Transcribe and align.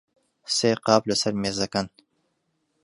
سێ 0.55 0.71
قاپ 0.85 1.03
لەسەر 1.09 1.33
مێزەکەن. 1.41 1.87